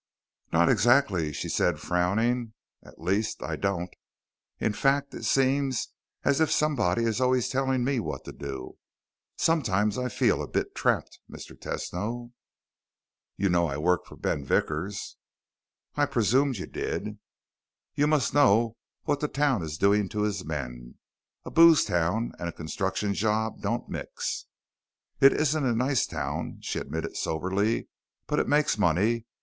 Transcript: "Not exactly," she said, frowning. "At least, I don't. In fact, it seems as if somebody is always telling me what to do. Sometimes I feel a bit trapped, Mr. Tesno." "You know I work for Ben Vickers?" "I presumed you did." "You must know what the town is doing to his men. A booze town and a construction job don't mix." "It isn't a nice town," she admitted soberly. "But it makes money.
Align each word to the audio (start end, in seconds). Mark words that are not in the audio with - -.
"Not 0.51 0.67
exactly," 0.67 1.31
she 1.31 1.47
said, 1.47 1.79
frowning. 1.79 2.53
"At 2.81 2.99
least, 2.99 3.43
I 3.43 3.55
don't. 3.55 3.93
In 4.57 4.73
fact, 4.73 5.13
it 5.13 5.25
seems 5.25 5.89
as 6.23 6.41
if 6.41 6.49
somebody 6.49 7.03
is 7.03 7.21
always 7.21 7.49
telling 7.49 7.83
me 7.83 7.99
what 7.99 8.25
to 8.25 8.31
do. 8.31 8.79
Sometimes 9.37 9.99
I 9.99 10.09
feel 10.09 10.41
a 10.41 10.47
bit 10.47 10.73
trapped, 10.73 11.19
Mr. 11.29 11.55
Tesno." 11.55 12.31
"You 13.37 13.49
know 13.49 13.67
I 13.67 13.77
work 13.77 14.07
for 14.07 14.15
Ben 14.15 14.43
Vickers?" 14.43 15.17
"I 15.93 16.07
presumed 16.07 16.57
you 16.57 16.65
did." 16.65 17.19
"You 17.93 18.07
must 18.07 18.33
know 18.33 18.77
what 19.03 19.19
the 19.19 19.27
town 19.27 19.61
is 19.61 19.77
doing 19.77 20.09
to 20.09 20.23
his 20.23 20.43
men. 20.43 20.95
A 21.45 21.51
booze 21.51 21.85
town 21.85 22.31
and 22.39 22.49
a 22.49 22.53
construction 22.53 23.13
job 23.13 23.61
don't 23.61 23.87
mix." 23.87 24.47
"It 25.19 25.31
isn't 25.31 25.63
a 25.63 25.75
nice 25.75 26.07
town," 26.07 26.57
she 26.61 26.79
admitted 26.79 27.15
soberly. 27.17 27.87
"But 28.25 28.39
it 28.39 28.47
makes 28.47 28.79
money. 28.79 29.27